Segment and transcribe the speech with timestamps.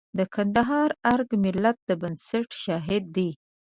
[0.17, 3.29] د کندهار ارګ د ملت د بنسټ شاهد دی.